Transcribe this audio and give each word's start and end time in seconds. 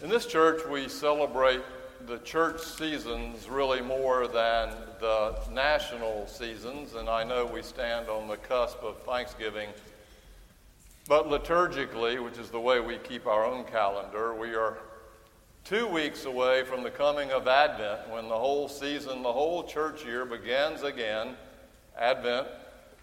In 0.00 0.08
this 0.08 0.26
church, 0.26 0.64
we 0.64 0.88
celebrate 0.88 1.60
the 2.06 2.18
church 2.18 2.60
seasons 2.60 3.48
really 3.48 3.80
more 3.80 4.28
than 4.28 4.70
the 5.00 5.34
national 5.50 6.28
seasons, 6.28 6.94
and 6.94 7.08
I 7.08 7.24
know 7.24 7.44
we 7.46 7.62
stand 7.62 8.08
on 8.08 8.28
the 8.28 8.36
cusp 8.36 8.80
of 8.84 9.02
Thanksgiving. 9.02 9.70
But 11.08 11.26
liturgically, 11.26 12.22
which 12.22 12.38
is 12.38 12.48
the 12.48 12.60
way 12.60 12.78
we 12.78 12.98
keep 12.98 13.26
our 13.26 13.44
own 13.44 13.64
calendar, 13.64 14.34
we 14.34 14.54
are 14.54 14.78
two 15.64 15.88
weeks 15.88 16.26
away 16.26 16.62
from 16.62 16.84
the 16.84 16.90
coming 16.90 17.32
of 17.32 17.48
Advent 17.48 18.08
when 18.08 18.28
the 18.28 18.38
whole 18.38 18.68
season, 18.68 19.24
the 19.24 19.32
whole 19.32 19.64
church 19.64 20.04
year 20.04 20.24
begins 20.24 20.84
again. 20.84 21.34
Advent, 21.98 22.46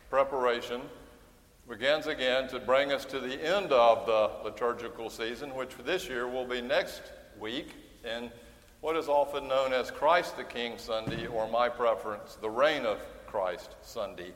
preparation, 0.10 0.80
begins 1.68 2.06
again 2.06 2.48
to 2.48 2.60
bring 2.60 2.92
us 2.92 3.06
to 3.06 3.20
the 3.20 3.44
end 3.44 3.72
of 3.72 4.06
the 4.06 4.30
liturgical 4.44 5.10
season, 5.10 5.56
which 5.56 5.72
this 5.84 6.08
year 6.08 6.28
will 6.28 6.46
be 6.46 6.62
next 6.62 7.02
week 7.40 7.74
in 8.04 8.32
what 8.82 8.96
is 8.96 9.08
often 9.08 9.48
known 9.48 9.74
as 9.74 9.90
Christ 9.90 10.38
the 10.38 10.44
King 10.44 10.78
Sunday, 10.78 11.26
or 11.26 11.50
my 11.50 11.68
preference, 11.68 12.36
the 12.36 12.50
Reign 12.50 12.86
of 12.86 13.00
Christ 13.26 13.76
Sunday. 13.82 14.32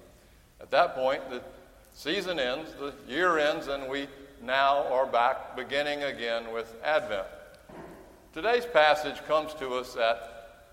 At 0.59 0.71
that 0.71 0.95
point, 0.95 1.29
the 1.29 1.43
season 1.93 2.39
ends, 2.39 2.71
the 2.79 2.93
year 3.07 3.37
ends, 3.37 3.67
and 3.67 3.87
we 3.87 4.07
now 4.41 4.87
are 4.87 5.05
back 5.05 5.55
beginning 5.55 6.01
again 6.01 6.51
with 6.51 6.75
Advent. 6.83 7.27
Today's 8.33 8.65
passage 8.65 9.23
comes 9.27 9.53
to 9.55 9.75
us 9.75 9.95
at 9.95 10.65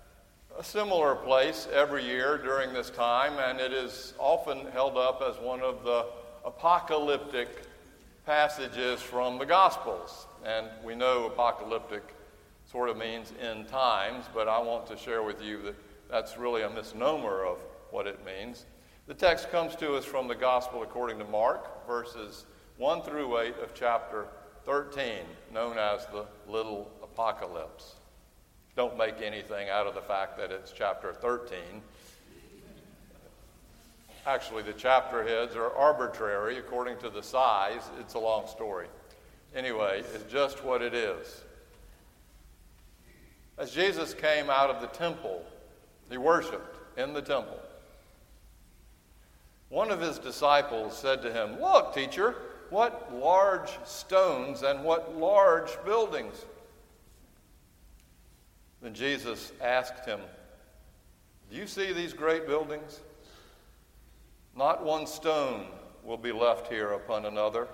a 0.57 0.63
similar 0.63 1.13
place 1.13 1.67
every 1.71 2.03
year 2.03 2.39
during 2.39 2.73
this 2.73 2.89
time, 2.89 3.33
and 3.37 3.59
it 3.59 3.71
is 3.71 4.15
often 4.17 4.65
held 4.73 4.97
up 4.97 5.21
as 5.21 5.37
one 5.37 5.61
of 5.61 5.83
the 5.83 6.07
apocalyptic 6.47 7.63
passages 8.25 9.01
from 9.01 9.37
the 9.37 9.45
Gospels. 9.45 10.27
And 10.45 10.67
we 10.81 10.95
know 10.95 11.25
apocalyptic 11.25 12.15
sort 12.71 12.87
of 12.87 12.95
means 12.95 13.33
end 13.41 13.67
times, 13.67 14.25
but 14.33 14.47
I 14.47 14.57
want 14.59 14.87
to 14.87 14.97
share 14.97 15.23
with 15.23 15.43
you 15.43 15.61
that 15.63 15.75
that's 16.09 16.37
really 16.37 16.61
a 16.61 16.69
misnomer 16.69 17.43
of 17.43 17.57
what 17.91 18.07
it 18.07 18.25
means. 18.25 18.65
The 19.07 19.13
text 19.13 19.51
comes 19.51 19.75
to 19.75 19.95
us 19.95 20.05
from 20.05 20.29
the 20.29 20.35
Gospel 20.35 20.83
according 20.83 21.19
to 21.19 21.25
Mark, 21.25 21.85
verses 21.85 22.45
1 22.77 23.01
through 23.01 23.39
8 23.39 23.55
of 23.57 23.73
chapter 23.73 24.27
13, 24.63 25.25
known 25.53 25.77
as 25.77 26.05
the 26.05 26.25
Little 26.47 26.89
Apocalypse. 27.03 27.95
Don't 28.77 28.97
make 28.97 29.21
anything 29.21 29.69
out 29.69 29.85
of 29.85 29.95
the 29.95 30.01
fact 30.01 30.37
that 30.37 30.51
it's 30.51 30.71
chapter 30.71 31.11
13 31.11 31.57
Actually, 34.27 34.61
the 34.61 34.73
chapter 34.73 35.23
heads 35.23 35.55
are 35.55 35.73
arbitrary 35.73 36.57
according 36.57 36.97
to 36.97 37.09
the 37.09 37.23
size. 37.23 37.89
It's 37.97 38.15
a 38.15 38.19
long 38.19 38.45
story. 38.45 38.87
Anyway, 39.55 40.03
it's 40.13 40.29
just 40.29 40.65
what 40.65 40.81
it 40.81 40.93
is. 40.93 41.45
As 43.57 43.71
Jesus 43.71 44.13
came 44.13 44.49
out 44.49 44.69
of 44.69 44.81
the 44.81 44.87
temple, 44.87 45.45
he 46.09 46.17
worshiped 46.17 46.77
in 46.97 47.13
the 47.13 47.21
temple. 47.21 47.57
One 49.69 49.91
of 49.91 50.01
his 50.01 50.19
disciples 50.19 50.97
said 50.97 51.21
to 51.21 51.31
him, 51.31 51.61
Look, 51.61 51.93
teacher, 51.93 52.35
what 52.69 53.15
large 53.15 53.69
stones 53.85 54.61
and 54.61 54.83
what 54.83 55.17
large 55.17 55.71
buildings. 55.85 56.43
Then 58.81 58.93
Jesus 58.93 59.53
asked 59.61 60.05
him, 60.05 60.19
Do 61.49 61.55
you 61.55 61.65
see 61.65 61.93
these 61.93 62.11
great 62.11 62.45
buildings? 62.45 62.99
Not 64.57 64.83
one 64.83 65.05
stone 65.05 65.67
will 66.03 66.17
be 66.17 66.31
left 66.31 66.67
here 66.67 66.93
upon 66.93 67.25
another, 67.25 67.67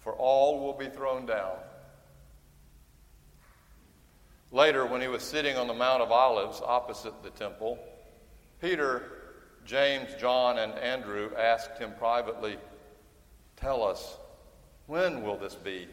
for 0.00 0.12
all 0.12 0.58
will 0.58 0.72
be 0.72 0.88
thrown 0.88 1.24
down. 1.24 1.54
Later, 4.50 4.84
when 4.86 5.00
he 5.00 5.06
was 5.06 5.22
sitting 5.22 5.56
on 5.56 5.68
the 5.68 5.74
Mount 5.74 6.02
of 6.02 6.10
Olives 6.10 6.60
opposite 6.64 7.22
the 7.22 7.30
temple, 7.30 7.78
Peter, 8.60 9.02
James, 9.66 10.08
John, 10.18 10.58
and 10.58 10.72
Andrew 10.72 11.30
asked 11.38 11.78
him 11.78 11.92
privately, 11.96 12.56
Tell 13.56 13.84
us, 13.84 14.16
when 14.86 15.22
will 15.22 15.36
this 15.36 15.54
be? 15.54 15.86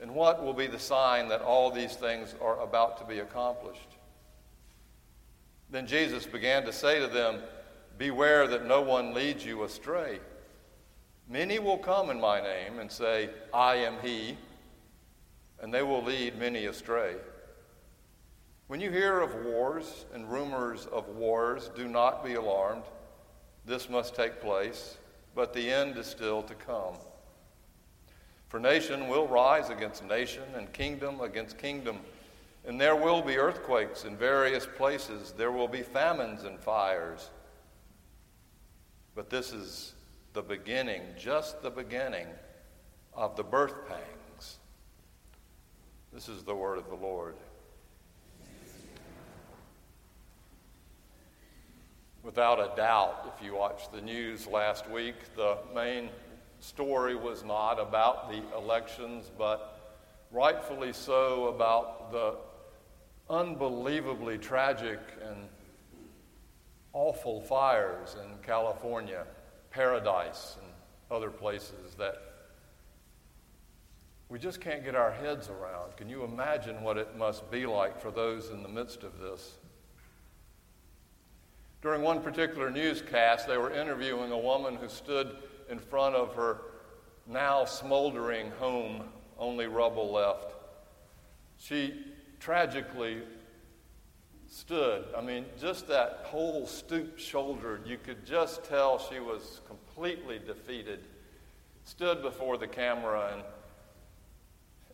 And 0.00 0.14
what 0.14 0.44
will 0.44 0.52
be 0.52 0.66
the 0.68 0.78
sign 0.78 1.28
that 1.28 1.42
all 1.42 1.70
these 1.70 1.94
things 1.94 2.34
are 2.40 2.60
about 2.60 2.98
to 2.98 3.04
be 3.04 3.18
accomplished? 3.18 3.80
Then 5.70 5.86
Jesus 5.86 6.24
began 6.26 6.64
to 6.64 6.72
say 6.72 7.00
to 7.00 7.08
them, 7.08 7.40
Beware 7.98 8.46
that 8.48 8.66
no 8.66 8.80
one 8.80 9.14
leads 9.14 9.44
you 9.44 9.64
astray. 9.64 10.18
Many 11.28 11.58
will 11.58 11.78
come 11.78 12.10
in 12.10 12.20
my 12.20 12.40
name 12.40 12.78
and 12.78 12.90
say, 12.90 13.30
I 13.54 13.76
am 13.76 13.94
he, 14.02 14.36
and 15.60 15.72
they 15.72 15.82
will 15.82 16.02
lead 16.02 16.38
many 16.38 16.66
astray. 16.66 17.14
When 18.66 18.80
you 18.80 18.90
hear 18.90 19.20
of 19.20 19.34
wars 19.44 20.06
and 20.14 20.30
rumors 20.30 20.86
of 20.86 21.08
wars, 21.08 21.70
do 21.76 21.88
not 21.88 22.24
be 22.24 22.34
alarmed. 22.34 22.84
This 23.64 23.88
must 23.88 24.14
take 24.14 24.40
place, 24.40 24.96
but 25.34 25.52
the 25.52 25.70
end 25.70 25.96
is 25.96 26.06
still 26.06 26.42
to 26.42 26.54
come. 26.54 26.94
For 28.48 28.58
nation 28.58 29.08
will 29.08 29.28
rise 29.28 29.70
against 29.70 30.04
nation, 30.04 30.42
and 30.56 30.72
kingdom 30.72 31.20
against 31.20 31.56
kingdom. 31.56 31.98
And 32.66 32.80
there 32.80 32.96
will 32.96 33.22
be 33.22 33.38
earthquakes 33.38 34.04
in 34.04 34.16
various 34.16 34.66
places. 34.66 35.32
There 35.36 35.52
will 35.52 35.68
be 35.68 35.82
famines 35.82 36.44
and 36.44 36.60
fires. 36.60 37.30
But 39.14 39.28
this 39.28 39.52
is 39.52 39.94
the 40.32 40.42
beginning, 40.42 41.02
just 41.18 41.62
the 41.62 41.70
beginning 41.70 42.26
of 43.14 43.36
the 43.36 43.42
birth 43.44 43.86
pangs. 43.86 44.58
This 46.12 46.28
is 46.28 46.42
the 46.42 46.54
word 46.54 46.78
of 46.78 46.88
the 46.88 46.94
Lord. 46.94 47.34
Without 52.22 52.60
a 52.60 52.74
doubt, 52.76 53.34
if 53.36 53.44
you 53.44 53.54
watched 53.54 53.92
the 53.92 54.00
news 54.00 54.46
last 54.46 54.88
week, 54.88 55.16
the 55.36 55.58
main 55.74 56.08
story 56.60 57.16
was 57.16 57.44
not 57.44 57.80
about 57.80 58.30
the 58.30 58.42
elections, 58.56 59.30
but 59.36 60.00
rightfully 60.30 60.92
so 60.92 61.48
about 61.48 62.12
the 62.12 62.36
unbelievably 63.28 64.38
tragic 64.38 65.00
and 65.28 65.48
awful 66.92 67.40
fires 67.40 68.16
in 68.22 68.30
California, 68.42 69.24
Paradise, 69.70 70.56
and 70.60 70.70
other 71.10 71.30
places 71.30 71.94
that 71.98 72.32
we 74.28 74.38
just 74.38 74.60
can't 74.60 74.82
get 74.82 74.94
our 74.94 75.12
heads 75.12 75.50
around. 75.50 75.96
Can 75.96 76.08
you 76.08 76.24
imagine 76.24 76.82
what 76.82 76.96
it 76.96 77.16
must 77.16 77.50
be 77.50 77.66
like 77.66 78.00
for 78.00 78.10
those 78.10 78.48
in 78.48 78.62
the 78.62 78.68
midst 78.68 79.02
of 79.02 79.18
this? 79.18 79.58
During 81.82 82.02
one 82.02 82.22
particular 82.22 82.70
newscast, 82.70 83.46
they 83.46 83.58
were 83.58 83.72
interviewing 83.72 84.32
a 84.32 84.38
woman 84.38 84.76
who 84.76 84.88
stood 84.88 85.36
in 85.68 85.78
front 85.78 86.14
of 86.14 86.34
her 86.34 86.62
now 87.26 87.64
smoldering 87.64 88.50
home, 88.52 89.04
only 89.38 89.66
rubble 89.66 90.10
left. 90.10 90.54
She 91.58 92.04
tragically 92.40 93.22
stood. 94.52 95.06
I 95.16 95.22
mean, 95.22 95.46
just 95.58 95.88
that 95.88 96.20
whole 96.24 96.66
stoop 96.66 97.18
shouldered, 97.18 97.86
you 97.86 97.96
could 97.96 98.26
just 98.26 98.64
tell 98.64 98.98
she 98.98 99.18
was 99.18 99.62
completely 99.66 100.38
defeated. 100.38 101.00
Stood 101.84 102.20
before 102.20 102.58
the 102.58 102.66
camera 102.66 103.30
and, 103.32 103.42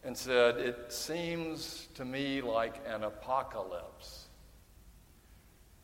and 0.04 0.16
said, 0.16 0.58
It 0.58 0.92
seems 0.92 1.88
to 1.94 2.04
me 2.04 2.40
like 2.40 2.80
an 2.86 3.02
apocalypse. 3.02 4.28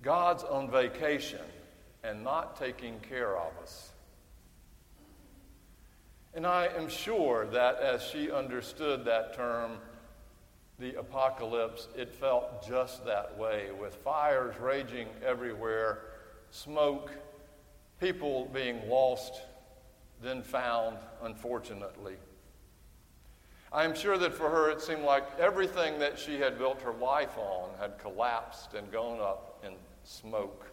God's 0.02 0.44
on 0.44 0.70
vacation 0.70 1.40
and 2.04 2.22
not 2.22 2.56
taking 2.56 3.00
care 3.00 3.36
of 3.36 3.52
us. 3.60 3.90
And 6.32 6.46
I 6.46 6.68
am 6.76 6.88
sure 6.88 7.46
that 7.46 7.80
as 7.80 8.02
she 8.02 8.30
understood 8.30 9.04
that 9.06 9.34
term, 9.34 9.78
the 10.78 10.98
apocalypse, 10.98 11.88
it 11.96 12.12
felt 12.12 12.66
just 12.66 13.04
that 13.06 13.36
way 13.38 13.68
with 13.78 13.94
fires 13.96 14.58
raging 14.58 15.06
everywhere, 15.24 16.00
smoke, 16.50 17.10
people 18.00 18.50
being 18.52 18.88
lost, 18.88 19.42
then 20.22 20.42
found, 20.42 20.96
unfortunately. 21.22 22.16
I 23.72 23.84
am 23.84 23.94
sure 23.94 24.18
that 24.18 24.34
for 24.34 24.50
her 24.50 24.70
it 24.70 24.80
seemed 24.80 25.02
like 25.02 25.24
everything 25.38 25.98
that 25.98 26.18
she 26.18 26.38
had 26.38 26.58
built 26.58 26.80
her 26.82 26.92
life 26.92 27.36
on 27.36 27.70
had 27.78 27.98
collapsed 27.98 28.74
and 28.74 28.90
gone 28.90 29.20
up 29.20 29.62
in 29.64 29.72
smoke. 30.04 30.66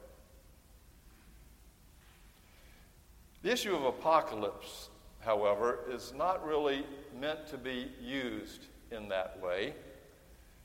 The 3.42 3.52
issue 3.52 3.76
of 3.76 3.84
apocalypse, 3.86 4.90
however, 5.20 5.80
is 5.90 6.14
not 6.16 6.46
really 6.46 6.86
meant 7.20 7.48
to 7.48 7.58
be 7.58 7.92
used 8.00 8.68
in 8.92 9.10
that 9.10 9.42
way. 9.42 9.74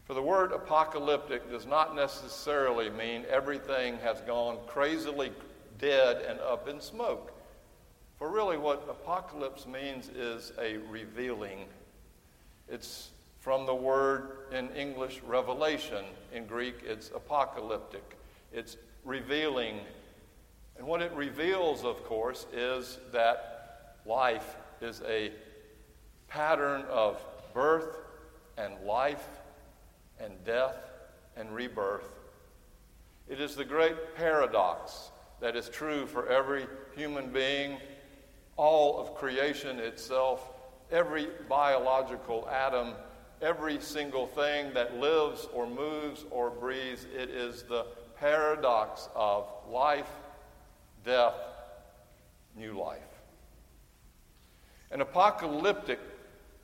For 0.06 0.14
the 0.14 0.22
word 0.22 0.52
apocalyptic 0.52 1.50
does 1.50 1.66
not 1.66 1.96
necessarily 1.96 2.88
mean 2.90 3.24
everything 3.28 3.98
has 3.98 4.20
gone 4.20 4.58
crazily 4.68 5.32
dead 5.78 6.24
and 6.28 6.38
up 6.38 6.68
in 6.68 6.80
smoke. 6.80 7.32
For 8.16 8.30
really, 8.30 8.56
what 8.56 8.86
apocalypse 8.88 9.66
means 9.66 10.08
is 10.08 10.52
a 10.60 10.76
revealing. 10.76 11.66
It's 12.68 13.10
from 13.40 13.66
the 13.66 13.74
word 13.74 14.30
in 14.52 14.70
English 14.70 15.22
revelation. 15.26 16.04
In 16.32 16.46
Greek, 16.46 16.76
it's 16.84 17.10
apocalyptic. 17.10 18.16
It's 18.52 18.76
revealing. 19.04 19.80
And 20.78 20.86
what 20.86 21.02
it 21.02 21.12
reveals, 21.14 21.84
of 21.84 22.04
course, 22.04 22.46
is 22.52 23.00
that 23.12 23.96
life 24.06 24.54
is 24.80 25.02
a 25.04 25.32
pattern 26.28 26.84
of 26.88 27.20
birth 27.52 27.96
and 28.56 28.72
life 28.84 29.26
and 30.20 30.32
death 30.44 30.76
and 31.36 31.54
rebirth. 31.54 32.08
It 33.28 33.40
is 33.40 33.56
the 33.56 33.64
great 33.64 34.14
paradox 34.14 35.10
that 35.40 35.56
is 35.56 35.68
true 35.68 36.06
for 36.06 36.28
every 36.28 36.66
human 36.94 37.30
being, 37.30 37.78
all 38.56 38.98
of 38.98 39.14
creation 39.14 39.78
itself, 39.78 40.50
every 40.90 41.28
biological 41.48 42.48
atom, 42.48 42.94
every 43.42 43.80
single 43.80 44.26
thing 44.26 44.72
that 44.74 44.96
lives 44.96 45.46
or 45.52 45.66
moves 45.66 46.24
or 46.30 46.50
breathes. 46.50 47.06
It 47.14 47.30
is 47.30 47.62
the 47.64 47.86
paradox 48.18 49.08
of 49.14 49.46
life, 49.68 50.10
death, 51.04 51.34
new 52.56 52.78
life. 52.78 53.02
An 54.90 55.00
apocalyptic 55.00 55.98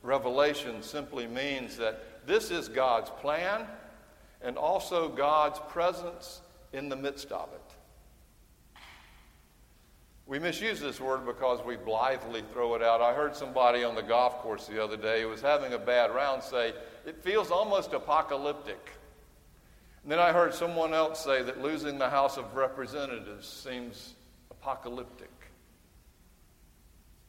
revelation 0.02 0.82
simply 0.82 1.26
means 1.26 1.76
that 1.76 2.02
this 2.26 2.50
is 2.50 2.68
God's 2.68 3.10
plan 3.10 3.66
and 4.42 4.56
also 4.56 5.08
God's 5.08 5.60
presence 5.68 6.40
in 6.72 6.88
the 6.88 6.96
midst 6.96 7.30
of 7.32 7.48
it. 7.52 7.60
We 10.26 10.38
misuse 10.38 10.80
this 10.80 11.00
word 11.00 11.26
because 11.26 11.64
we 11.64 11.76
blithely 11.76 12.42
throw 12.52 12.74
it 12.74 12.82
out. 12.82 13.00
I 13.00 13.12
heard 13.12 13.36
somebody 13.36 13.84
on 13.84 13.94
the 13.94 14.02
golf 14.02 14.38
course 14.38 14.66
the 14.66 14.82
other 14.82 14.96
day 14.96 15.22
who 15.22 15.28
was 15.28 15.42
having 15.42 15.72
a 15.72 15.78
bad 15.78 16.14
round 16.14 16.42
say, 16.42 16.72
It 17.04 17.22
feels 17.22 17.50
almost 17.50 17.92
apocalyptic. 17.92 18.92
And 20.02 20.10
then 20.10 20.18
I 20.18 20.32
heard 20.32 20.54
someone 20.54 20.94
else 20.94 21.22
say 21.22 21.42
that 21.42 21.60
losing 21.60 21.98
the 21.98 22.08
House 22.08 22.36
of 22.36 22.54
Representatives 22.54 23.46
seems 23.46 24.14
apocalyptic. 24.50 25.30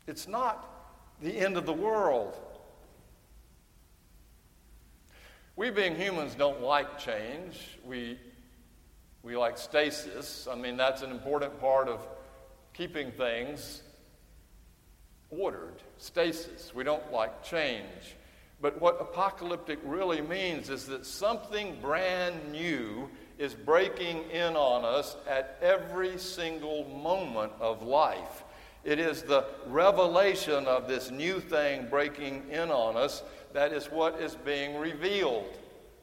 It's 0.07 0.28
not 0.28 0.69
the 1.22 1.38
end 1.38 1.57
of 1.57 1.66
the 1.66 1.74
world. 1.74 2.38
We, 5.56 5.70
being 5.70 5.96
humans, 5.96 6.34
don't 6.36 6.62
like 6.62 6.98
change. 6.98 7.78
We, 7.86 8.18
we 9.22 9.38
like 9.38 9.58
stasis. 9.58 10.48
I 10.52 10.56
mean, 10.56 10.78
that's 10.78 11.04
an 11.04 11.12
important 11.12 11.60
part 11.60 11.88
of 11.88 12.00
keeping 12.74 13.12
things 13.12 13.84
ordered, 15.30 15.76
stasis. 15.98 16.74
We 16.74 16.84
don't 16.84 17.12
like 17.12 17.44
change. 17.44 18.16
But 18.62 18.80
what 18.82 19.00
apocalyptic 19.00 19.80
really 19.84 20.22
means 20.22 20.70
is 20.70 20.86
that 20.88 21.06
something 21.06 21.78
brand 21.82 22.52
new 22.52 23.10
is 23.38 23.54
breaking 23.54 24.30
in 24.32 24.56
on 24.56 24.86
us 24.86 25.16
at 25.28 25.58
every 25.62 26.18
single 26.18 26.86
moment 26.86 27.52
of 27.60 27.84
life. 27.84 28.44
It 28.84 29.00
is 29.00 29.24
the 29.24 29.46
revelation 29.68 30.66
of 30.66 30.88
this 30.88 31.10
new 31.10 31.40
thing 31.40 31.88
breaking 31.90 32.44
in 32.50 32.70
on 32.70 32.98
us 32.98 33.24
that 33.54 33.72
is 33.72 33.86
what 33.86 34.20
is 34.20 34.36
being 34.36 34.78
revealed. 34.78 35.58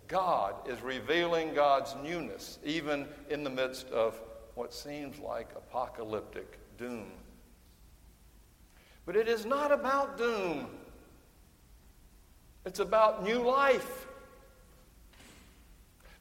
God 0.09 0.55
is 0.69 0.81
revealing 0.81 1.55
God's 1.55 1.95
newness, 2.03 2.59
even 2.65 3.07
in 3.29 3.45
the 3.45 3.51
midst 3.51 3.89
of 3.91 4.21
what 4.55 4.73
seems 4.73 5.19
like 5.19 5.51
apocalyptic 5.55 6.59
doom. 6.79 7.07
But 9.07 9.17
it 9.17 9.29
is 9.29 9.45
not 9.45 9.73
about 9.73 10.17
doom, 10.17 10.69
it's 12.65 12.81
about 12.81 13.25
new 13.25 13.39
life. 13.39 14.07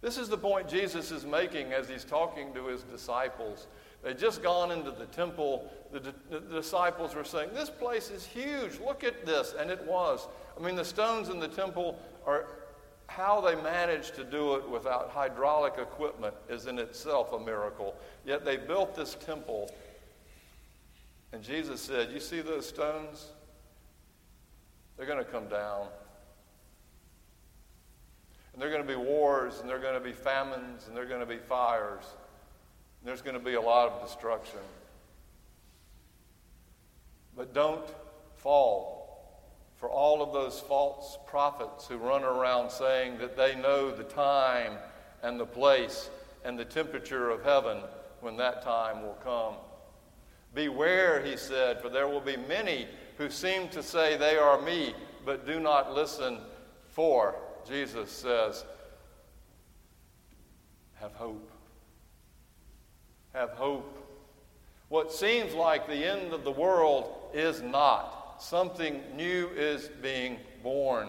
This 0.01 0.17
is 0.17 0.29
the 0.29 0.37
point 0.37 0.69
Jesus 0.69 1.11
is 1.11 1.25
making 1.25 1.73
as 1.73 1.89
he's 1.89 2.05
talking 2.05 2.53
to 2.53 2.67
his 2.67 2.83
disciples. 2.83 3.67
They'd 4.03 4.17
just 4.17 4.41
gone 4.41 4.71
into 4.71 4.91
the 4.91 5.05
temple. 5.07 5.69
The, 5.91 6.13
the, 6.29 6.39
disciples 6.39 7.15
were 7.15 7.23
saying, 7.23 7.49
This 7.53 7.69
place 7.69 8.09
is 8.09 8.25
huge. 8.25 8.79
Look 8.79 9.03
at 9.03 9.25
this. 9.25 9.53
And 9.59 9.69
it 9.69 9.83
was. 9.85 10.27
I 10.57 10.63
mean, 10.63 10.75
the 10.75 10.85
stones 10.85 11.29
in 11.29 11.39
the 11.39 11.47
temple 11.47 11.99
are 12.25 12.47
how 13.07 13.41
they 13.41 13.55
managed 13.55 14.15
to 14.15 14.23
do 14.23 14.55
it 14.55 14.69
without 14.69 15.09
hydraulic 15.09 15.73
equipment 15.79 16.35
is 16.47 16.67
in 16.67 16.79
itself 16.79 17.33
a 17.33 17.39
miracle. 17.39 17.95
Yet 18.25 18.45
they 18.45 18.55
built 18.55 18.95
this 18.95 19.15
temple 19.15 19.69
and 21.31 21.43
Jesus 21.43 21.81
said, 21.81 22.11
You 22.11 22.19
see 22.19 22.41
those 22.41 22.67
stones? 22.67 23.27
They're 24.97 25.05
going 25.05 25.23
to 25.23 25.31
come 25.31 25.47
down. 25.47 25.87
And 28.53 28.61
there 28.61 28.67
are 28.67 28.71
going 28.71 28.85
to 28.85 28.87
be 28.87 28.99
wars, 28.99 29.59
and 29.59 29.69
there 29.69 29.77
are 29.77 29.81
going 29.81 29.93
to 29.93 29.99
be 29.99 30.11
famines, 30.11 30.87
and 30.87 30.95
there 30.95 31.03
are 31.03 31.07
going 31.07 31.21
to 31.21 31.25
be 31.25 31.37
fires. 31.37 32.03
There's 33.03 33.21
going 33.21 33.35
to 33.35 33.43
be 33.43 33.53
a 33.53 33.61
lot 33.61 33.89
of 33.89 34.07
destruction. 34.07 34.59
But 37.35 37.53
don't 37.53 37.87
fall 38.35 38.99
for 39.77 39.89
all 39.89 40.21
of 40.21 40.33
those 40.33 40.59
false 40.59 41.17
prophets 41.25 41.87
who 41.87 41.97
run 41.97 42.23
around 42.23 42.69
saying 42.69 43.17
that 43.19 43.37
they 43.37 43.55
know 43.55 43.91
the 43.91 44.03
time 44.03 44.73
and 45.23 45.39
the 45.39 45.45
place 45.45 46.09
and 46.43 46.59
the 46.59 46.65
temperature 46.65 47.29
of 47.29 47.43
heaven 47.43 47.77
when 48.19 48.35
that 48.37 48.61
time 48.61 49.01
will 49.01 49.17
come. 49.23 49.55
Beware, 50.53 51.23
he 51.23 51.37
said, 51.37 51.81
for 51.81 51.89
there 51.89 52.07
will 52.07 52.19
be 52.19 52.35
many 52.35 52.87
who 53.17 53.29
seem 53.29 53.69
to 53.69 53.81
say 53.81 54.17
they 54.17 54.35
are 54.35 54.61
me, 54.61 54.93
but 55.25 55.45
do 55.45 55.59
not 55.59 55.93
listen. 55.93 56.39
For, 56.87 57.35
Jesus 57.67 58.09
says, 58.11 58.65
have 60.95 61.13
hope. 61.13 61.51
Have 63.39 63.51
hope. 63.51 63.97
What 64.89 65.13
seems 65.13 65.53
like 65.53 65.87
the 65.87 66.05
end 66.05 66.33
of 66.33 66.43
the 66.43 66.51
world 66.51 67.09
is 67.33 67.61
not. 67.61 68.41
Something 68.41 69.01
new 69.15 69.47
is 69.55 69.89
being 70.01 70.39
born. 70.61 71.07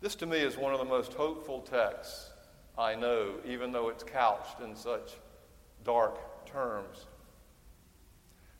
This 0.00 0.14
to 0.14 0.24
me 0.24 0.38
is 0.38 0.56
one 0.56 0.72
of 0.72 0.78
the 0.78 0.86
most 0.86 1.12
hopeful 1.12 1.60
texts 1.60 2.30
I 2.78 2.94
know, 2.94 3.32
even 3.44 3.72
though 3.72 3.90
it's 3.90 4.04
couched 4.04 4.58
in 4.60 4.74
such 4.74 5.12
dark 5.84 6.46
terms. 6.46 7.04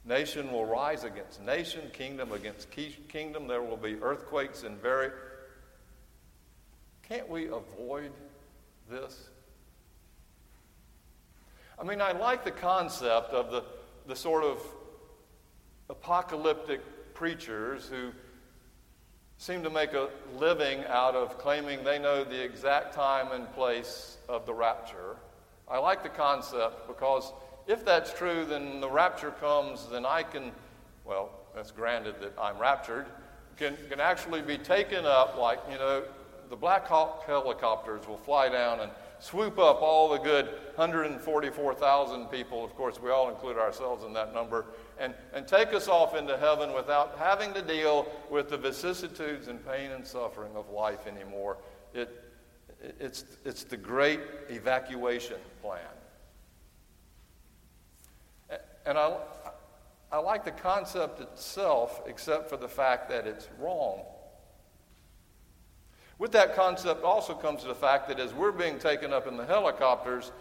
Nation 0.04 0.52
will 0.52 0.66
rise 0.66 1.04
against 1.04 1.42
nation, 1.42 1.90
kingdom 1.94 2.32
against 2.32 2.68
kingdom. 3.08 3.48
There 3.48 3.62
will 3.62 3.78
be 3.78 3.94
earthquakes 3.94 4.62
and 4.62 4.76
very. 4.78 5.08
Can't 7.08 7.30
we 7.30 7.46
avoid 7.46 8.12
this? 8.88 9.28
I 11.78 11.84
mean, 11.84 12.00
I 12.00 12.12
like 12.12 12.44
the 12.44 12.50
concept 12.50 13.32
of 13.32 13.50
the, 13.50 13.64
the 14.06 14.16
sort 14.16 14.44
of 14.44 14.60
apocalyptic 15.90 16.80
preachers 17.14 17.86
who 17.86 18.12
seem 19.38 19.62
to 19.62 19.70
make 19.70 19.92
a 19.92 20.08
living 20.38 20.84
out 20.88 21.14
of 21.14 21.38
claiming 21.38 21.84
they 21.84 21.98
know 21.98 22.24
the 22.24 22.42
exact 22.42 22.94
time 22.94 23.32
and 23.32 23.52
place 23.52 24.16
of 24.28 24.46
the 24.46 24.54
rapture. 24.54 25.16
I 25.68 25.78
like 25.78 26.02
the 26.02 26.08
concept 26.08 26.86
because 26.86 27.32
if 27.66 27.84
that's 27.84 28.12
true, 28.12 28.44
then 28.44 28.80
the 28.80 28.88
rapture 28.88 29.32
comes, 29.32 29.86
then 29.90 30.06
I 30.06 30.22
can, 30.22 30.52
well, 31.04 31.30
that's 31.54 31.70
granted 31.70 32.14
that 32.20 32.32
I'm 32.40 32.58
raptured, 32.58 33.06
can, 33.56 33.76
can 33.90 34.00
actually 34.00 34.42
be 34.42 34.56
taken 34.56 35.04
up 35.04 35.36
like, 35.36 35.58
you 35.70 35.76
know, 35.76 36.04
the 36.48 36.56
Black 36.56 36.86
Hawk 36.86 37.24
helicopters 37.26 38.06
will 38.06 38.18
fly 38.18 38.48
down 38.48 38.80
and 38.80 38.90
swoop 39.18 39.58
up 39.58 39.80
all 39.80 40.08
the 40.08 40.18
good 40.18 40.46
144,000 40.74 42.26
people. 42.26 42.64
Of 42.64 42.74
course, 42.74 43.00
we 43.00 43.10
all 43.10 43.30
include 43.30 43.56
ourselves 43.56 44.04
in 44.04 44.12
that 44.12 44.34
number 44.34 44.66
and, 44.98 45.14
and 45.32 45.46
take 45.46 45.72
us 45.72 45.88
off 45.88 46.14
into 46.14 46.36
heaven 46.36 46.74
without 46.74 47.16
having 47.18 47.52
to 47.54 47.62
deal 47.62 48.06
with 48.30 48.50
the 48.50 48.56
vicissitudes 48.56 49.48
and 49.48 49.64
pain 49.66 49.90
and 49.90 50.06
suffering 50.06 50.54
of 50.54 50.68
life 50.70 51.06
anymore. 51.06 51.58
It, 51.94 52.24
it's, 53.00 53.24
it's 53.44 53.64
the 53.64 53.76
great 53.76 54.20
evacuation 54.48 55.36
plan. 55.62 55.80
And 58.84 58.96
I, 58.96 59.16
I 60.12 60.18
like 60.18 60.44
the 60.44 60.52
concept 60.52 61.20
itself, 61.20 62.02
except 62.06 62.48
for 62.48 62.56
the 62.56 62.68
fact 62.68 63.08
that 63.08 63.26
it's 63.26 63.48
wrong. 63.58 64.02
With 66.18 66.32
that 66.32 66.56
concept 66.56 67.04
also 67.04 67.34
comes 67.34 67.64
the 67.64 67.74
fact 67.74 68.08
that 68.08 68.18
as 68.18 68.32
we're 68.32 68.52
being 68.52 68.78
taken 68.78 69.12
up 69.12 69.26
in 69.26 69.36
the 69.36 69.44
helicopters, 69.44 70.32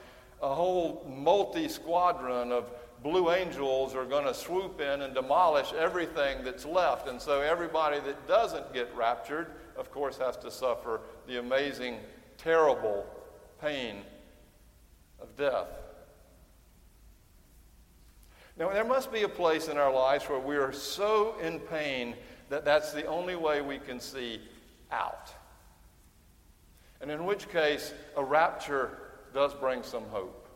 a 0.42 0.54
whole 0.54 1.06
multi 1.08 1.68
squadron 1.68 2.52
of 2.52 2.70
blue 3.04 3.32
angels 3.32 3.94
are 3.94 4.06
going 4.06 4.26
to 4.26 4.34
swoop 4.34 4.80
in 4.82 5.02
and 5.02 5.14
demolish 5.14 5.74
everything 5.74 6.44
that's 6.44 6.66
left. 6.66 7.08
And 7.08 7.22
so 7.22 7.42
everybody 7.42 8.00
that 8.00 8.28
doesn't 8.28 8.74
get 8.74 8.90
raptured, 8.96 9.48
of 9.78 9.92
course, 9.92 10.18
has 10.18 10.38
to 10.38 10.50
suffer 10.50 11.02
the 11.28 11.40
amazing, 11.40 12.00
terrible 12.38 13.06
pain 13.62 13.98
of 15.22 15.36
death. 15.36 15.68
Now, 18.58 18.72
there 18.72 18.86
must 18.86 19.12
be 19.12 19.24
a 19.24 19.30
place 19.30 19.68
in 19.68 19.78
our 19.78 19.94
lives 19.94 20.26
where 20.26 20.40
we 20.40 20.56
are 20.56 20.72
so 20.72 21.36
in 21.42 21.60
pain 21.60 22.16
that 22.50 22.64
that's 22.64 22.94
the 22.94 23.06
only 23.06 23.36
way 23.36 23.62
we 23.62 23.78
can 23.78 24.00
see 24.00 24.40
out. 24.92 25.34
And 27.06 27.12
in 27.12 27.28
which 27.28 27.48
case, 27.50 27.94
a 28.18 28.24
rapture 28.24 28.98
does 29.32 29.54
bring 29.54 29.84
some 29.84 30.06
hope. 30.06 30.48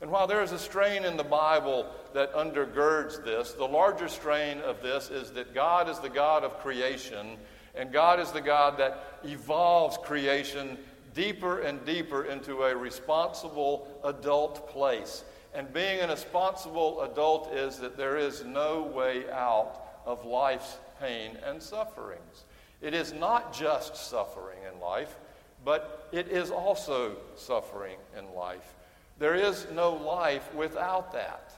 And 0.00 0.10
while 0.10 0.26
there 0.26 0.42
is 0.42 0.52
a 0.52 0.58
strain 0.58 1.04
in 1.04 1.18
the 1.18 1.22
Bible 1.22 1.86
that 2.14 2.32
undergirds 2.32 3.22
this, 3.22 3.52
the 3.52 3.66
larger 3.66 4.08
strain 4.08 4.62
of 4.62 4.80
this 4.80 5.10
is 5.10 5.32
that 5.32 5.52
God 5.52 5.90
is 5.90 5.98
the 5.98 6.08
God 6.08 6.44
of 6.44 6.60
creation, 6.60 7.36
and 7.74 7.92
God 7.92 8.18
is 8.18 8.30
the 8.30 8.40
God 8.40 8.78
that 8.78 9.20
evolves 9.22 9.98
creation 9.98 10.78
deeper 11.12 11.60
and 11.60 11.84
deeper 11.84 12.24
into 12.24 12.62
a 12.62 12.74
responsible 12.74 13.86
adult 14.02 14.70
place. 14.70 15.24
And 15.52 15.70
being 15.74 16.00
an 16.00 16.08
responsible 16.08 17.02
adult 17.02 17.52
is 17.52 17.76
that 17.80 17.98
there 17.98 18.16
is 18.16 18.46
no 18.46 18.80
way 18.80 19.30
out 19.30 20.00
of 20.06 20.24
life's 20.24 20.78
pain 20.98 21.36
and 21.44 21.62
sufferings. 21.62 22.44
It 22.80 22.94
is 22.94 23.12
not 23.12 23.52
just 23.52 23.96
suffering 23.96 24.58
in 24.72 24.80
life, 24.80 25.16
but 25.64 26.08
it 26.12 26.28
is 26.28 26.50
also 26.50 27.16
suffering 27.36 27.96
in 28.18 28.34
life. 28.34 28.74
There 29.18 29.34
is 29.34 29.66
no 29.72 29.92
life 29.92 30.52
without 30.54 31.12
that. 31.12 31.54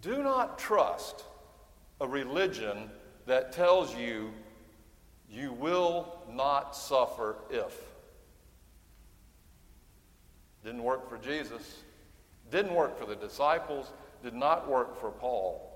Do 0.00 0.22
not 0.22 0.58
trust 0.58 1.24
a 2.00 2.08
religion 2.08 2.90
that 3.26 3.52
tells 3.52 3.94
you 3.96 4.32
you 5.30 5.52
will 5.52 6.18
not 6.30 6.74
suffer 6.76 7.36
if. 7.50 7.72
Didn't 10.64 10.82
work 10.82 11.08
for 11.08 11.18
Jesus, 11.18 11.82
didn't 12.50 12.74
work 12.74 12.98
for 12.98 13.06
the 13.06 13.16
disciples, 13.16 13.92
did 14.22 14.34
not 14.34 14.68
work 14.68 15.00
for 15.00 15.10
Paul. 15.10 15.71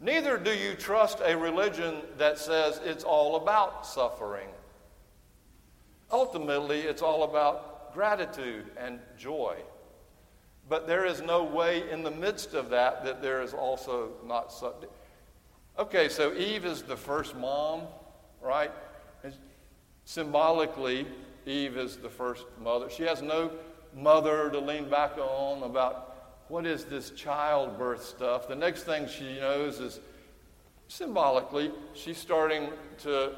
Neither 0.00 0.36
do 0.36 0.52
you 0.52 0.74
trust 0.74 1.20
a 1.24 1.36
religion 1.36 1.96
that 2.18 2.38
says 2.38 2.80
it's 2.84 3.04
all 3.04 3.36
about 3.36 3.86
suffering. 3.86 4.48
Ultimately, 6.10 6.80
it's 6.80 7.02
all 7.02 7.22
about 7.22 7.94
gratitude 7.94 8.70
and 8.76 8.98
joy. 9.16 9.56
But 10.68 10.86
there 10.86 11.04
is 11.04 11.22
no 11.22 11.44
way 11.44 11.88
in 11.90 12.02
the 12.02 12.10
midst 12.10 12.54
of 12.54 12.70
that 12.70 13.04
that 13.04 13.22
there 13.22 13.42
is 13.42 13.54
also 13.54 14.10
not. 14.26 14.52
suffering. 14.52 14.90
okay, 15.78 16.08
so 16.08 16.34
Eve 16.34 16.64
is 16.64 16.82
the 16.82 16.96
first 16.96 17.36
mom, 17.36 17.82
right? 18.42 18.70
And 19.22 19.34
symbolically, 20.04 21.06
Eve 21.46 21.76
is 21.76 21.96
the 21.96 22.08
first 22.08 22.44
mother. 22.62 22.88
She 22.90 23.02
has 23.04 23.22
no 23.22 23.50
mother 23.94 24.50
to 24.50 24.58
lean 24.58 24.88
back 24.88 25.18
on 25.18 25.62
about 25.62 26.13
what 26.48 26.66
is 26.66 26.84
this 26.84 27.10
childbirth 27.10 28.04
stuff? 28.04 28.48
The 28.48 28.54
next 28.54 28.84
thing 28.84 29.08
she 29.08 29.36
knows 29.36 29.80
is 29.80 30.00
symbolically, 30.88 31.72
she's 31.94 32.18
starting 32.18 32.68
to 32.98 33.32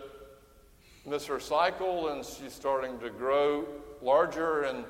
miss 1.06 1.26
her 1.26 1.38
cycle 1.38 2.08
and 2.08 2.24
she's 2.24 2.52
starting 2.52 2.98
to 2.98 3.10
grow 3.10 3.64
larger. 4.02 4.64
And, 4.64 4.84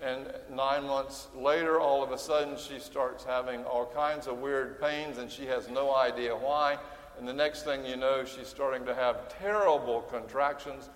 and 0.00 0.32
nine 0.54 0.86
months 0.86 1.28
later, 1.34 1.80
all 1.80 2.04
of 2.04 2.12
a 2.12 2.18
sudden, 2.18 2.56
she 2.56 2.78
starts 2.78 3.24
having 3.24 3.64
all 3.64 3.86
kinds 3.86 4.26
of 4.28 4.38
weird 4.38 4.80
pains 4.80 5.18
and 5.18 5.30
she 5.30 5.46
has 5.46 5.68
no 5.68 5.94
idea 5.94 6.34
why. 6.34 6.78
And 7.18 7.26
the 7.26 7.32
next 7.32 7.64
thing 7.64 7.84
you 7.84 7.96
know, 7.96 8.24
she's 8.24 8.46
starting 8.46 8.84
to 8.86 8.94
have 8.94 9.28
terrible 9.40 10.02
contractions. 10.02 10.90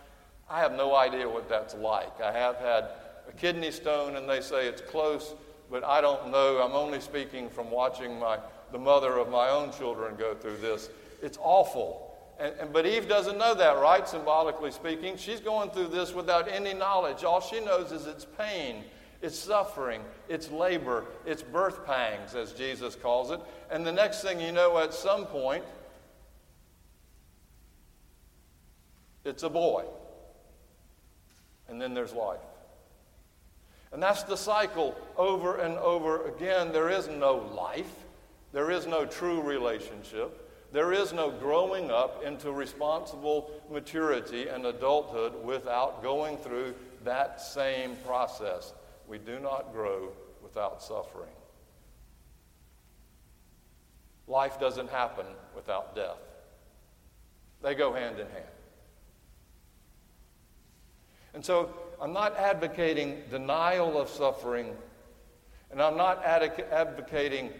I 0.49 0.61
have 0.61 0.73
no 0.73 0.95
idea 0.95 1.29
what 1.29 1.49
that's 1.49 1.75
like. 1.75 2.21
I 2.21 2.33
have 2.33 2.57
had 2.57 2.91
a 3.29 3.33
kidney 3.33 3.71
stone, 3.71 4.17
and 4.17 4.29
they 4.29 4.41
say 4.41 4.67
it's 4.67 4.83
close 4.83 5.35
but 5.71 5.85
I 5.85 6.01
don't 6.01 6.31
know. 6.31 6.61
I'm 6.63 6.73
only 6.73 7.01
speaking 7.01 7.49
from 7.49 7.71
watching 7.71 8.19
my, 8.19 8.39
the 8.73 8.79
mother 8.79 9.19
of 9.19 9.31
my 9.31 9.49
own 9.49 9.73
children 9.73 10.17
go 10.17 10.35
through 10.35 10.57
this. 10.59 10.91
It's 11.23 11.39
awful. 11.41 12.17
And, 12.41 12.55
and, 12.59 12.73
but 12.73 12.87
Eve 12.87 13.09
doesn't 13.09 13.39
know 13.39 13.55
that, 13.55 13.79
right? 13.79 14.09
Symbolically 14.09 14.73
speaking. 14.73 15.17
She's 15.17 15.41
going 15.41 15.71
through 15.71 15.89
this 15.89 16.13
without 16.13 16.49
any 16.49 16.75
knowledge. 16.75 17.23
All 17.23 17.41
she 17.41 17.61
knows 17.61 17.93
is 17.93 18.07
it's 18.07 18.27
pain, 18.39 18.83
it's 19.23 19.39
suffering, 19.39 20.03
it's 20.29 20.51
labor, 20.51 21.05
it's 21.25 21.43
birth 21.43 21.87
pangs, 21.87 22.35
as 22.35 22.53
Jesus 22.53 22.97
calls 22.97 23.31
it. 23.31 23.41
And 23.71 23.87
the 23.87 23.93
next 23.93 24.23
thing 24.23 24.41
you 24.41 24.53
know, 24.53 24.79
at 24.79 24.93
some 24.93 25.27
point, 25.27 25.65
it's 29.25 29.43
a 29.43 29.51
boy. 29.51 29.85
And 31.69 31.81
then 31.81 31.95
there's 31.95 32.13
life. 32.13 32.41
And 33.93 34.03
that's 34.03 34.23
the 34.23 34.37
cycle 34.37 34.97
over 35.17 35.57
and 35.57 35.77
over 35.79 36.27
again. 36.29 36.73
There 36.73 36.91
is 36.91 37.09
no 37.09 37.37
life, 37.55 37.93
there 38.53 38.71
is 38.71 38.87
no 38.87 39.05
true 39.05 39.41
relationship, 39.41 40.49
there 40.73 40.93
is 40.93 41.13
no 41.13 41.31
growing 41.31 41.91
up 41.91 42.23
into 42.25 42.53
responsible 42.53 43.51
maturity 43.71 44.49
and 44.49 44.65
adulthood 44.67 45.45
without 45.45 46.03
going 46.03 46.37
through 46.39 46.75
that 47.05 47.41
same 47.41 47.97
process. 48.07 48.73
We 49.09 49.19
do 49.19 49.41
not 49.41 49.73
grow 49.73 50.11
without 50.43 50.83
suffering. 50.83 51.33
Life 54.29 54.61
doesn't 54.61 54.91
happen 54.91 55.27
without 55.57 55.97
death. 55.97 56.19
They 57.63 57.75
go 57.75 57.93
hand 57.93 58.21
in 58.21 58.29
hand. 58.29 58.45
And 61.35 61.45
so 61.45 61.71
I'm 62.01 62.13
not 62.13 62.37
advocating 62.37 63.23
denial 63.31 64.01
of 64.01 64.09
suffering, 64.09 64.75
and 65.71 65.83
I'm 65.83 65.97
not 65.97 66.25
advocating 66.25 67.51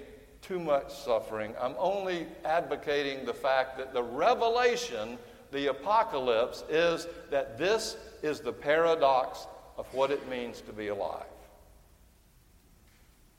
too 0.41 0.59
much 0.59 0.95
suffering. 0.95 1.55
I'm 1.61 1.75
only 1.79 2.27
advocating 2.45 3.27
the 3.27 3.35
fact 3.35 3.77
that 3.77 3.93
the 3.93 4.03
revelation, 4.03 5.19
the 5.53 5.67
apocalypse, 5.69 6.65
is 6.71 7.07
that 7.31 7.59
this 7.59 7.99
is 8.23 8.41
the 8.41 8.53
paradox 8.53 9.47
of 9.77 9.93
what 9.93 10.11
it 10.11 10.29
means 10.29 10.61
to 10.63 10.73
be 10.73 10.89
alive 10.89 11.25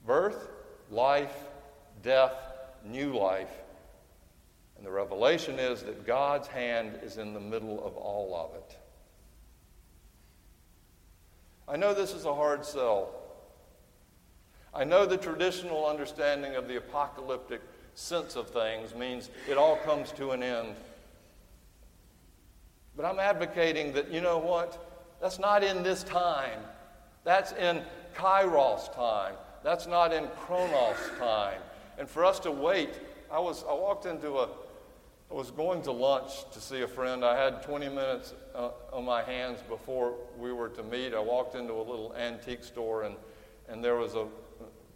birth, 0.05 0.49
life, 0.89 1.35
death, 2.01 2.33
new 2.85 3.15
life. 3.15 3.53
And 4.77 4.85
the 4.85 4.91
revelation 4.91 5.59
is 5.59 5.83
that 5.83 6.07
God's 6.07 6.47
hand 6.47 6.99
is 7.03 7.17
in 7.17 7.33
the 7.33 7.39
middle 7.39 7.85
of 7.85 7.95
all 7.97 8.35
of 8.35 8.55
it. 8.55 8.77
I 11.71 11.77
know 11.77 11.93
this 11.93 12.13
is 12.13 12.25
a 12.25 12.35
hard 12.35 12.65
sell. 12.65 13.11
I 14.73 14.83
know 14.83 15.05
the 15.05 15.15
traditional 15.15 15.87
understanding 15.87 16.55
of 16.55 16.67
the 16.67 16.75
apocalyptic 16.75 17.61
sense 17.95 18.35
of 18.35 18.49
things 18.49 18.93
means 18.93 19.29
it 19.49 19.57
all 19.57 19.77
comes 19.77 20.11
to 20.13 20.31
an 20.31 20.43
end. 20.43 20.75
But 22.97 23.05
I'm 23.05 23.19
advocating 23.19 23.93
that, 23.93 24.11
you 24.11 24.19
know 24.19 24.37
what? 24.37 24.85
That's 25.21 25.39
not 25.39 25.63
in 25.63 25.81
this 25.81 26.03
time. 26.03 26.59
That's 27.23 27.53
in 27.53 27.81
Kairos 28.15 28.93
time. 28.93 29.35
That's 29.63 29.87
not 29.87 30.11
in 30.11 30.27
Chronos 30.41 30.97
time. 31.17 31.61
And 31.97 32.09
for 32.09 32.25
us 32.25 32.39
to 32.39 32.51
wait, 32.51 32.99
I 33.31 33.39
was 33.39 33.63
I 33.63 33.73
walked 33.73 34.05
into 34.05 34.39
a 34.39 34.49
I 35.31 35.33
was 35.33 35.49
going 35.49 35.81
to 35.83 35.93
lunch 35.93 36.49
to 36.51 36.59
see 36.59 36.81
a 36.81 36.87
friend. 36.87 37.23
I 37.23 37.41
had 37.41 37.63
20 37.63 37.87
minutes 37.87 38.33
uh, 38.53 38.71
on 38.91 39.05
my 39.05 39.23
hands 39.23 39.59
before 39.69 40.15
we 40.37 40.51
were 40.51 40.67
to 40.67 40.83
meet. 40.83 41.13
I 41.13 41.21
walked 41.21 41.55
into 41.55 41.71
a 41.71 41.79
little 41.79 42.13
antique 42.17 42.65
store, 42.65 43.03
and, 43.03 43.15
and 43.69 43.81
there 43.81 43.95
was 43.95 44.15
a, 44.15 44.27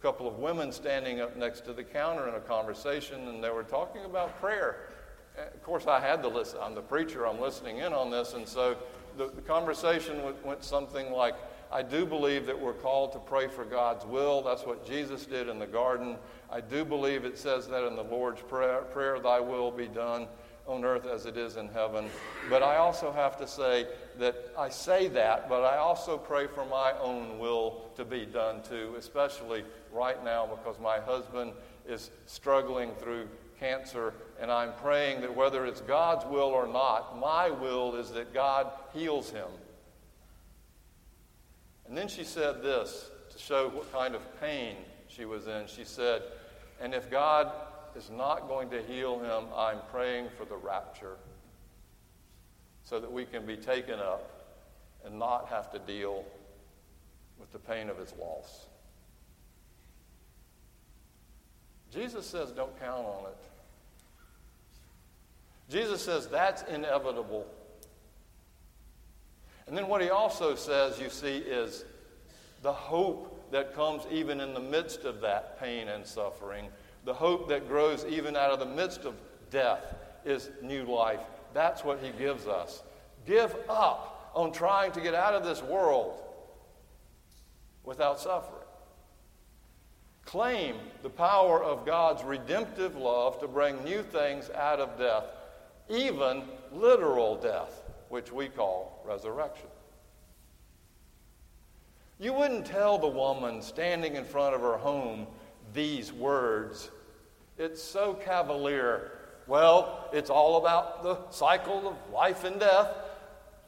couple 0.02 0.28
of 0.28 0.38
women 0.38 0.70
standing 0.70 1.20
up 1.20 1.36
next 1.36 1.64
to 1.64 1.72
the 1.72 1.82
counter 1.82 2.28
in 2.28 2.34
a 2.34 2.40
conversation, 2.40 3.28
and 3.28 3.42
they 3.42 3.48
were 3.48 3.62
talking 3.62 4.04
about 4.04 4.38
prayer. 4.38 4.90
Of 5.38 5.62
course, 5.62 5.86
I 5.86 6.00
had 6.00 6.22
to 6.22 6.28
listen. 6.28 6.58
I'm 6.62 6.74
the 6.74 6.82
preacher, 6.82 7.26
I'm 7.26 7.40
listening 7.40 7.78
in 7.78 7.94
on 7.94 8.10
this, 8.10 8.34
and 8.34 8.46
so 8.46 8.76
the, 9.16 9.28
the 9.28 9.40
conversation 9.40 10.20
went 10.44 10.62
something 10.62 11.12
like, 11.12 11.34
I 11.72 11.82
do 11.82 12.06
believe 12.06 12.46
that 12.46 12.58
we're 12.58 12.72
called 12.72 13.12
to 13.12 13.18
pray 13.18 13.48
for 13.48 13.64
God's 13.64 14.04
will. 14.04 14.42
That's 14.42 14.64
what 14.64 14.86
Jesus 14.86 15.26
did 15.26 15.48
in 15.48 15.58
the 15.58 15.66
garden. 15.66 16.16
I 16.50 16.60
do 16.60 16.84
believe 16.84 17.24
it 17.24 17.38
says 17.38 17.66
that 17.68 17.86
in 17.86 17.96
the 17.96 18.04
Lord's 18.04 18.40
prayer, 18.42 18.82
prayer 18.82 19.18
Thy 19.18 19.40
will 19.40 19.70
be 19.70 19.88
done 19.88 20.28
on 20.66 20.84
earth 20.84 21.06
as 21.06 21.26
it 21.26 21.36
is 21.36 21.56
in 21.56 21.68
heaven. 21.68 22.08
But 22.50 22.62
I 22.62 22.76
also 22.76 23.12
have 23.12 23.36
to 23.38 23.46
say 23.46 23.86
that 24.18 24.52
I 24.58 24.68
say 24.68 25.08
that, 25.08 25.48
but 25.48 25.62
I 25.62 25.76
also 25.76 26.18
pray 26.18 26.46
for 26.46 26.64
my 26.66 26.92
own 27.00 27.38
will 27.38 27.90
to 27.96 28.04
be 28.04 28.26
done 28.26 28.62
too, 28.62 28.94
especially 28.98 29.64
right 29.92 30.22
now 30.24 30.46
because 30.46 30.78
my 30.80 30.98
husband 30.98 31.52
is 31.88 32.10
struggling 32.26 32.90
through 32.94 33.28
cancer, 33.58 34.12
and 34.40 34.50
I'm 34.50 34.72
praying 34.74 35.20
that 35.22 35.34
whether 35.34 35.66
it's 35.66 35.80
God's 35.80 36.24
will 36.26 36.48
or 36.48 36.66
not, 36.66 37.18
my 37.18 37.48
will 37.48 37.94
is 37.96 38.10
that 38.10 38.34
God 38.34 38.70
heals 38.92 39.30
him. 39.30 39.48
And 41.88 41.96
then 41.96 42.08
she 42.08 42.24
said 42.24 42.62
this 42.62 43.10
to 43.30 43.38
show 43.38 43.68
what 43.68 43.92
kind 43.92 44.14
of 44.14 44.40
pain 44.40 44.76
she 45.08 45.24
was 45.24 45.46
in. 45.46 45.66
She 45.66 45.84
said, 45.84 46.22
And 46.80 46.94
if 46.94 47.10
God 47.10 47.52
is 47.96 48.10
not 48.10 48.48
going 48.48 48.70
to 48.70 48.82
heal 48.82 49.18
him, 49.18 49.44
I'm 49.54 49.78
praying 49.90 50.28
for 50.36 50.44
the 50.44 50.56
rapture 50.56 51.16
so 52.82 53.00
that 53.00 53.10
we 53.10 53.24
can 53.24 53.46
be 53.46 53.56
taken 53.56 53.98
up 53.98 54.30
and 55.04 55.18
not 55.18 55.48
have 55.48 55.70
to 55.72 55.78
deal 55.78 56.24
with 57.38 57.52
the 57.52 57.58
pain 57.58 57.88
of 57.88 57.98
his 57.98 58.12
loss. 58.18 58.66
Jesus 61.92 62.26
says, 62.26 62.50
don't 62.50 62.78
count 62.80 63.06
on 63.06 63.24
it. 63.26 63.38
Jesus 65.70 66.02
says 66.02 66.26
that's 66.28 66.62
inevitable. 66.64 67.46
And 69.66 69.76
then 69.76 69.88
what 69.88 70.00
he 70.00 70.10
also 70.10 70.54
says, 70.54 71.00
you 71.00 71.10
see, 71.10 71.38
is 71.38 71.84
the 72.62 72.72
hope 72.72 73.50
that 73.50 73.74
comes 73.74 74.02
even 74.10 74.40
in 74.40 74.54
the 74.54 74.60
midst 74.60 75.04
of 75.04 75.20
that 75.20 75.60
pain 75.60 75.88
and 75.88 76.06
suffering, 76.06 76.68
the 77.04 77.14
hope 77.14 77.48
that 77.48 77.68
grows 77.68 78.04
even 78.08 78.36
out 78.36 78.50
of 78.50 78.58
the 78.58 78.66
midst 78.66 79.04
of 79.04 79.14
death 79.50 79.94
is 80.24 80.50
new 80.62 80.84
life. 80.84 81.20
That's 81.54 81.84
what 81.84 82.00
he 82.00 82.10
gives 82.18 82.46
us. 82.46 82.82
Give 83.26 83.54
up 83.68 84.30
on 84.34 84.52
trying 84.52 84.92
to 84.92 85.00
get 85.00 85.14
out 85.14 85.34
of 85.34 85.44
this 85.44 85.62
world 85.62 86.20
without 87.84 88.20
suffering. 88.20 88.62
Claim 90.24 90.76
the 91.02 91.08
power 91.08 91.62
of 91.62 91.86
God's 91.86 92.24
redemptive 92.24 92.96
love 92.96 93.40
to 93.40 93.48
bring 93.48 93.82
new 93.84 94.02
things 94.02 94.50
out 94.50 94.80
of 94.80 94.98
death, 94.98 95.24
even 95.88 96.42
literal 96.72 97.36
death, 97.36 97.84
which 98.08 98.32
we 98.32 98.48
call 98.48 99.02
resurrection. 99.04 99.68
You 102.18 102.32
wouldn't 102.32 102.64
tell 102.64 102.98
the 102.98 103.08
woman 103.08 103.60
standing 103.60 104.16
in 104.16 104.24
front 104.24 104.54
of 104.54 104.62
her 104.62 104.78
home 104.78 105.26
these 105.74 106.12
words. 106.12 106.90
It's 107.58 107.82
so 107.82 108.14
cavalier. 108.14 109.12
Well, 109.46 110.08
it's 110.12 110.30
all 110.30 110.56
about 110.56 111.02
the 111.02 111.18
cycle 111.30 111.88
of 111.88 111.96
life 112.12 112.44
and 112.44 112.58
death. 112.58 112.88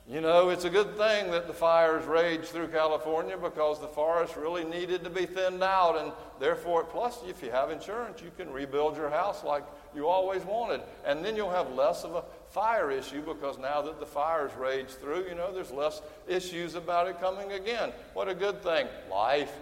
You 0.09 0.23
know, 0.23 0.49
it's 0.49 0.65
a 0.65 0.71
good 0.71 0.97
thing 0.97 1.31
that 1.33 1.47
the 1.47 1.53
fires 1.53 2.07
raged 2.07 2.47
through 2.47 2.69
California 2.69 3.37
because 3.37 3.79
the 3.79 3.89
forest 3.89 4.37
really 4.37 4.65
needed 4.65 5.05
to 5.05 5.11
be 5.11 5.27
thinned 5.27 5.63
out, 5.63 5.99
and 5.99 6.13
therefore, 6.41 6.85
plus, 6.85 7.19
if 7.29 7.43
you 7.43 7.51
have 7.51 7.71
insurance, 7.71 8.23
you 8.23 8.31
can 8.35 8.51
rebuild 8.51 8.97
your 8.97 9.11
house 9.11 9.45
like 9.45 9.65
you 9.95 10.09
always 10.09 10.43
wanted. 10.45 10.81
And 11.05 11.23
then 11.23 11.37
you'll 11.37 11.51
have 11.51 11.71
less 11.73 12.05
of 12.05 12.15
a 12.15 12.25
fire 12.51 12.91
issue 12.91 13.23
because 13.23 13.59
now 13.59 13.83
that 13.83 14.01
the 14.01 14.07
fires 14.07 14.51
rage 14.59 14.89
through, 14.89 15.27
you 15.29 15.35
know, 15.35 15.53
there's 15.53 15.71
less 15.71 16.03
issues 16.27 16.75
about 16.75 17.07
it 17.07 17.21
coming 17.21 17.53
again. 17.53 17.93
What 18.15 18.29
a 18.29 18.35
good 18.35 18.63
thing. 18.63 18.87
Life, 19.11 19.53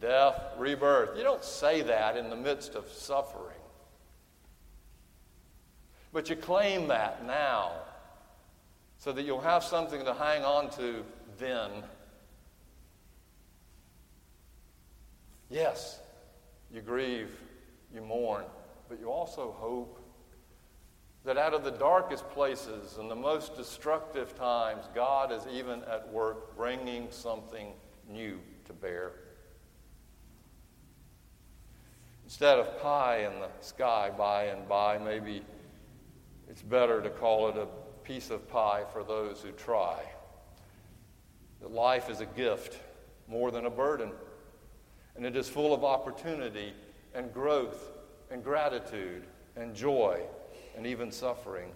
death, 0.00 0.40
rebirth. 0.58 1.16
You 1.16 1.22
don't 1.22 1.44
say 1.44 1.82
that 1.82 2.16
in 2.16 2.30
the 2.30 2.36
midst 2.36 2.74
of 2.74 2.88
suffering. 2.88 3.56
But 6.12 6.28
you 6.28 6.36
claim 6.36 6.88
that 6.88 7.24
now 7.26 7.72
so 8.98 9.12
that 9.12 9.22
you'll 9.22 9.40
have 9.40 9.64
something 9.64 10.04
to 10.04 10.14
hang 10.14 10.44
on 10.44 10.70
to 10.70 11.04
then. 11.38 11.70
Yes, 15.50 16.00
you 16.72 16.80
grieve, 16.80 17.30
you 17.94 18.00
mourn, 18.00 18.44
but 18.88 19.00
you 19.00 19.10
also 19.10 19.54
hope 19.58 20.01
that 21.24 21.36
out 21.36 21.54
of 21.54 21.62
the 21.62 21.70
darkest 21.70 22.28
places 22.30 22.96
and 22.98 23.10
the 23.10 23.14
most 23.16 23.56
destructive 23.56 24.36
times, 24.36 24.88
God 24.94 25.30
is 25.30 25.46
even 25.52 25.82
at 25.84 26.10
work 26.12 26.56
bringing 26.56 27.06
something 27.10 27.72
new 28.08 28.40
to 28.64 28.72
bear. 28.72 29.12
Instead 32.24 32.58
of 32.58 32.80
pie 32.80 33.18
in 33.18 33.40
the 33.40 33.48
sky 33.60 34.10
by 34.16 34.44
and 34.44 34.68
by, 34.68 34.98
maybe 34.98 35.42
it's 36.48 36.62
better 36.62 37.00
to 37.00 37.10
call 37.10 37.48
it 37.48 37.56
a 37.56 37.68
piece 38.04 38.30
of 38.30 38.48
pie 38.48 38.82
for 38.92 39.04
those 39.04 39.40
who 39.42 39.52
try. 39.52 40.00
That 41.60 41.70
life 41.70 42.10
is 42.10 42.20
a 42.20 42.26
gift 42.26 42.80
more 43.28 43.52
than 43.52 43.66
a 43.66 43.70
burden, 43.70 44.10
and 45.14 45.24
it 45.24 45.36
is 45.36 45.48
full 45.48 45.72
of 45.72 45.84
opportunity 45.84 46.72
and 47.14 47.32
growth 47.32 47.92
and 48.30 48.42
gratitude 48.42 49.24
and 49.54 49.72
joy 49.72 50.22
and 50.76 50.86
even 50.86 51.10
suffering. 51.10 51.70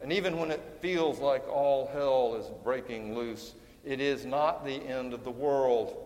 And 0.00 0.12
even 0.12 0.38
when 0.38 0.50
it 0.50 0.62
feels 0.80 1.18
like 1.18 1.46
all 1.48 1.86
hell 1.92 2.36
is 2.38 2.46
breaking 2.62 3.14
loose, 3.14 3.54
it 3.84 4.00
is 4.00 4.24
not 4.24 4.64
the 4.64 4.74
end 4.74 5.14
of 5.14 5.24
the 5.24 5.30
world, 5.30 5.96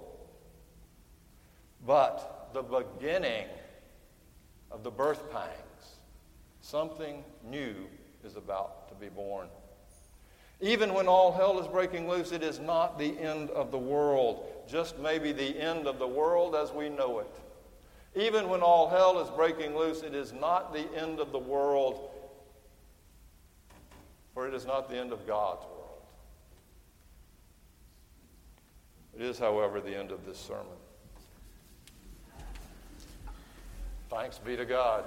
but 1.86 2.50
the 2.52 2.62
beginning 2.62 3.46
of 4.70 4.82
the 4.82 4.90
birth 4.90 5.30
pangs. 5.32 5.96
Something 6.60 7.24
new 7.44 7.74
is 8.24 8.36
about 8.36 8.88
to 8.88 8.94
be 8.94 9.08
born. 9.08 9.48
Even 10.60 10.92
when 10.92 11.06
all 11.06 11.32
hell 11.32 11.60
is 11.60 11.68
breaking 11.68 12.08
loose, 12.08 12.32
it 12.32 12.42
is 12.42 12.58
not 12.58 12.98
the 12.98 13.16
end 13.18 13.50
of 13.50 13.70
the 13.70 13.78
world, 13.78 14.44
just 14.68 14.98
maybe 14.98 15.32
the 15.32 15.56
end 15.58 15.86
of 15.86 15.98
the 15.98 16.06
world 16.06 16.56
as 16.56 16.72
we 16.72 16.88
know 16.88 17.20
it. 17.20 17.40
Even 18.14 18.48
when 18.48 18.62
all 18.62 18.88
hell 18.88 19.20
is 19.20 19.28
breaking 19.30 19.76
loose, 19.76 20.02
it 20.02 20.14
is 20.14 20.32
not 20.32 20.72
the 20.72 20.86
end 20.96 21.20
of 21.20 21.30
the 21.30 21.38
world, 21.38 22.10
for 24.34 24.48
it 24.48 24.54
is 24.54 24.66
not 24.66 24.88
the 24.88 24.96
end 24.96 25.12
of 25.12 25.26
God's 25.26 25.64
world. 25.64 25.78
It 29.16 29.22
is, 29.22 29.38
however, 29.38 29.80
the 29.80 29.96
end 29.96 30.10
of 30.10 30.24
this 30.24 30.38
sermon. 30.38 30.66
Thanks 34.10 34.38
be 34.38 34.56
to 34.56 34.64
God. 34.64 35.04